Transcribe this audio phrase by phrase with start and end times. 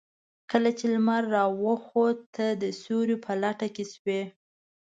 [0.51, 4.21] کله چې لمر راوخت تۀ د سيوري په لټه کې شوې.